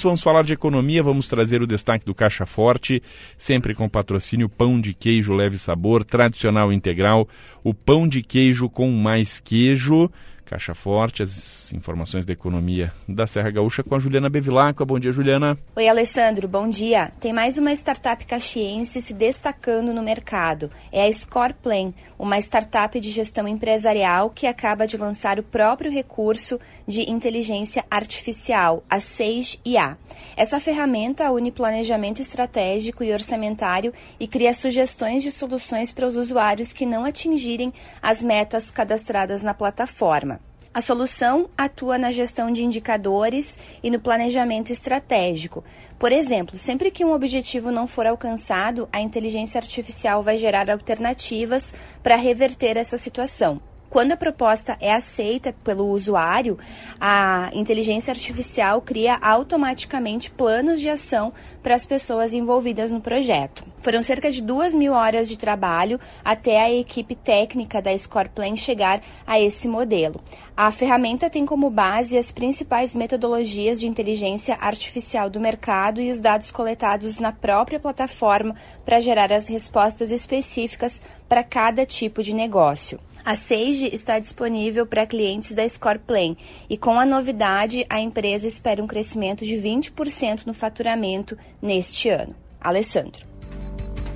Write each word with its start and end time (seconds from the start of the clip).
Vamos 0.00 0.22
falar 0.22 0.42
de 0.42 0.54
economia, 0.54 1.02
vamos 1.02 1.28
trazer 1.28 1.60
o 1.60 1.66
destaque 1.66 2.02
do 2.02 2.14
Caixa 2.14 2.46
Forte, 2.46 3.02
sempre 3.36 3.74
com 3.74 3.86
patrocínio 3.90 4.48
Pão 4.48 4.80
de 4.80 4.94
Queijo 4.94 5.34
Leve 5.34 5.58
Sabor, 5.58 6.02
tradicional 6.02 6.72
integral, 6.72 7.28
o 7.62 7.74
pão 7.74 8.08
de 8.08 8.22
queijo 8.22 8.70
com 8.70 8.90
mais 8.90 9.38
queijo. 9.38 10.10
Caixa 10.52 10.74
Forte, 10.74 11.22
as 11.22 11.72
informações 11.72 12.26
da 12.26 12.32
economia 12.34 12.92
da 13.08 13.26
Serra 13.26 13.50
Gaúcha 13.50 13.82
com 13.82 13.94
a 13.94 13.98
Juliana 13.98 14.28
Bevilacqua. 14.28 14.84
Bom 14.84 14.98
dia, 14.98 15.10
Juliana. 15.10 15.56
Oi, 15.74 15.88
Alessandro, 15.88 16.46
bom 16.46 16.68
dia. 16.68 17.10
Tem 17.18 17.32
mais 17.32 17.56
uma 17.56 17.72
startup 17.72 18.22
caxiense 18.26 19.00
se 19.00 19.14
destacando 19.14 19.94
no 19.94 20.02
mercado. 20.02 20.70
É 20.92 21.06
a 21.06 21.10
Scoreplan, 21.10 21.94
uma 22.18 22.38
startup 22.38 23.00
de 23.00 23.10
gestão 23.10 23.48
empresarial 23.48 24.28
que 24.28 24.46
acaba 24.46 24.86
de 24.86 24.98
lançar 24.98 25.38
o 25.38 25.42
próprio 25.42 25.90
recurso 25.90 26.60
de 26.86 27.10
inteligência 27.10 27.82
artificial, 27.90 28.84
a 28.90 28.98
6IA. 28.98 29.96
Essa 30.36 30.60
ferramenta 30.60 31.32
une 31.32 31.50
planejamento 31.50 32.20
estratégico 32.20 33.02
e 33.02 33.10
orçamentário 33.10 33.94
e 34.20 34.28
cria 34.28 34.52
sugestões 34.52 35.22
de 35.22 35.32
soluções 35.32 35.94
para 35.94 36.06
os 36.06 36.14
usuários 36.14 36.74
que 36.74 36.84
não 36.84 37.06
atingirem 37.06 37.72
as 38.02 38.22
metas 38.22 38.70
cadastradas 38.70 39.40
na 39.40 39.54
plataforma. 39.54 40.41
A 40.74 40.80
solução 40.80 41.50
atua 41.56 41.98
na 41.98 42.10
gestão 42.10 42.50
de 42.50 42.64
indicadores 42.64 43.58
e 43.82 43.90
no 43.90 44.00
planejamento 44.00 44.72
estratégico. 44.72 45.62
Por 45.98 46.10
exemplo, 46.10 46.56
sempre 46.56 46.90
que 46.90 47.04
um 47.04 47.12
objetivo 47.12 47.70
não 47.70 47.86
for 47.86 48.06
alcançado, 48.06 48.88
a 48.90 48.98
inteligência 48.98 49.58
artificial 49.58 50.22
vai 50.22 50.38
gerar 50.38 50.70
alternativas 50.70 51.74
para 52.02 52.16
reverter 52.16 52.78
essa 52.78 52.96
situação. 52.96 53.60
Quando 53.90 54.12
a 54.12 54.16
proposta 54.16 54.78
é 54.80 54.94
aceita 54.94 55.54
pelo 55.62 55.88
usuário, 55.88 56.58
a 56.98 57.50
inteligência 57.52 58.10
artificial 58.10 58.80
cria 58.80 59.18
automaticamente 59.20 60.30
planos 60.30 60.80
de 60.80 60.88
ação 60.88 61.34
para 61.62 61.74
as 61.74 61.84
pessoas 61.84 62.32
envolvidas 62.32 62.90
no 62.90 63.02
projeto. 63.02 63.71
Foram 63.82 64.00
cerca 64.00 64.30
de 64.30 64.40
duas 64.40 64.72
mil 64.72 64.92
horas 64.92 65.28
de 65.28 65.36
trabalho 65.36 65.98
até 66.24 66.60
a 66.62 66.72
equipe 66.72 67.16
técnica 67.16 67.82
da 67.82 67.96
Scoreplan 67.98 68.54
chegar 68.54 69.02
a 69.26 69.40
esse 69.40 69.66
modelo. 69.66 70.20
A 70.56 70.70
ferramenta 70.70 71.28
tem 71.28 71.44
como 71.44 71.68
base 71.68 72.16
as 72.16 72.30
principais 72.30 72.94
metodologias 72.94 73.80
de 73.80 73.88
inteligência 73.88 74.56
artificial 74.60 75.28
do 75.28 75.40
mercado 75.40 76.00
e 76.00 76.12
os 76.12 76.20
dados 76.20 76.52
coletados 76.52 77.18
na 77.18 77.32
própria 77.32 77.80
plataforma 77.80 78.54
para 78.84 79.00
gerar 79.00 79.32
as 79.32 79.48
respostas 79.48 80.12
específicas 80.12 81.02
para 81.28 81.42
cada 81.42 81.84
tipo 81.84 82.22
de 82.22 82.34
negócio. 82.34 83.00
A 83.24 83.34
Sage 83.34 83.88
está 83.92 84.18
disponível 84.20 84.86
para 84.86 85.06
clientes 85.06 85.54
da 85.54 85.68
Scoreplan 85.68 86.36
e 86.70 86.76
com 86.76 87.00
a 87.00 87.06
novidade 87.06 87.84
a 87.90 88.00
empresa 88.00 88.46
espera 88.46 88.82
um 88.82 88.86
crescimento 88.86 89.44
de 89.44 89.56
20% 89.56 90.46
no 90.46 90.54
faturamento 90.54 91.36
neste 91.60 92.08
ano. 92.08 92.34
Alessandro. 92.60 93.32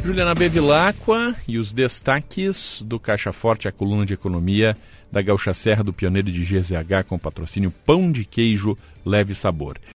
Juliana 0.06 0.36
Bevilacqua 0.36 1.34
e 1.48 1.58
os 1.58 1.72
destaques 1.72 2.80
do 2.86 2.96
Caixa 2.96 3.32
Forte, 3.32 3.66
a 3.66 3.72
coluna 3.72 4.06
de 4.06 4.14
economia 4.14 4.76
da 5.10 5.20
Gaúcha 5.20 5.52
Serra 5.52 5.82
do 5.82 5.92
Pioneiro 5.92 6.30
de 6.30 6.44
GZH 6.44 7.02
com 7.08 7.18
patrocínio 7.18 7.72
Pão 7.84 8.12
de 8.12 8.24
Queijo 8.24 8.78
Leve 9.04 9.34
Sabor. 9.34 9.78